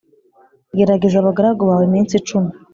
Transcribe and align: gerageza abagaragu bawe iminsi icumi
gerageza 0.77 1.17
abagaragu 1.19 1.61
bawe 1.69 1.83
iminsi 1.89 2.13
icumi 2.19 2.51